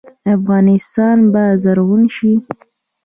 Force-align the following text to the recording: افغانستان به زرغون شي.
افغانستان 0.35 1.17
به 1.31 1.43
زرغون 1.63 2.03
شي. 2.15 2.31